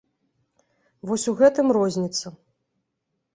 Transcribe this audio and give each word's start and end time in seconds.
Вось 1.09 1.25
у 1.33 1.33
гэтым 1.41 1.67
розніца. 1.77 2.33